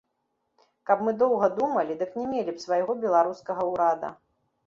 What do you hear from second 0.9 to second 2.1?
мы доўга думалі,